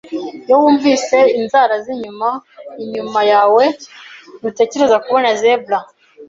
Iyo 0.45 0.55
wunvise 0.61 1.17
inzara 1.39 1.73
zinyuma 1.85 2.29
inyuma 2.83 3.19
yawe, 3.31 3.63
ntutegereze 4.39 4.95
kubona 5.05 5.29
zebra. 5.41 5.77